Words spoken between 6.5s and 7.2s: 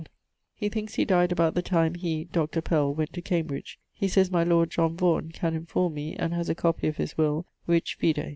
copie of his